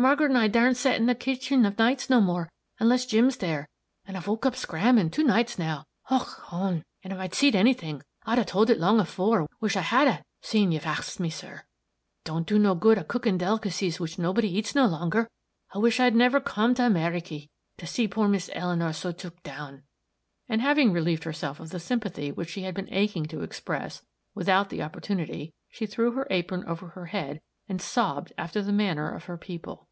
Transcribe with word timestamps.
Margaret 0.00 0.26
and 0.26 0.38
I 0.38 0.46
daren't 0.46 0.76
set 0.76 1.00
in 1.00 1.06
the 1.06 1.14
kitching 1.16 1.66
of 1.66 1.76
nights 1.76 2.08
no 2.08 2.20
more, 2.20 2.48
unless 2.78 3.04
Jim's 3.04 3.38
there, 3.38 3.66
an' 4.06 4.14
I've 4.14 4.28
woke 4.28 4.46
up 4.46 4.54
scr'aming 4.54 5.10
two 5.10 5.24
nights 5.24 5.58
now 5.58 5.82
och 6.08 6.22
hone! 6.44 6.84
and 7.02 7.12
if 7.12 7.18
I'd 7.18 7.34
seed 7.34 7.56
any 7.56 7.74
thing, 7.74 8.02
I'd 8.24 8.38
a 8.38 8.44
told 8.44 8.70
it 8.70 8.78
long 8.78 9.00
afore, 9.00 9.48
which 9.58 9.76
I 9.76 9.78
wish 9.78 9.78
I 9.78 9.80
had, 9.80 10.22
seein' 10.40 10.70
you've 10.70 10.86
axed 10.86 11.18
me, 11.18 11.30
sir. 11.30 11.54
It 11.56 11.62
don't 12.26 12.46
do 12.46 12.60
no 12.60 12.76
good 12.76 12.96
a 12.96 13.02
cooking 13.02 13.38
delicacies 13.38 13.98
which 13.98 14.20
nobody 14.20 14.48
eats 14.56 14.72
no 14.72 14.86
longer 14.86 15.28
I 15.74 15.78
wish 15.78 15.98
I 15.98 16.04
had 16.04 16.14
never 16.14 16.38
come 16.38 16.74
to 16.76 16.82
Amyriky, 16.82 17.50
to 17.78 17.84
see 17.88 18.06
poor 18.06 18.28
Miss 18.28 18.48
Eleanor 18.54 18.92
so 18.92 19.10
tuk 19.10 19.42
down!" 19.42 19.82
and 20.48 20.60
having 20.60 20.92
relieved 20.92 21.24
herself 21.24 21.58
of 21.58 21.70
the 21.70 21.80
sympathy 21.80 22.30
which 22.30 22.50
she 22.50 22.62
had 22.62 22.76
been 22.76 22.92
aching 22.94 23.26
to 23.26 23.42
express, 23.42 24.02
without 24.32 24.70
the 24.70 24.80
opportunity, 24.80 25.54
she 25.68 25.86
threw 25.86 26.12
her 26.12 26.28
apron 26.30 26.62
over 26.68 26.90
her 26.90 27.06
head, 27.06 27.40
and 27.68 27.82
sobbed 27.82 28.32
after 28.38 28.62
the 28.62 28.72
manner 28.72 29.10
of 29.12 29.24
her 29.24 29.36
people. 29.36 29.86